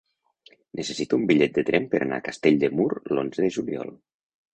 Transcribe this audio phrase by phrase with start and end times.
[0.77, 3.93] Necessito un bitllet de tren per anar a Castell de Mur l'onze de juliol.